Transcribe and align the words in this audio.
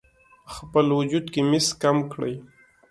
خپل 0.53 0.85
وجود 0.97 1.25
کې 1.33 1.41
مس 1.49 1.67
کم 1.81 1.97
کړئ: 2.13 2.33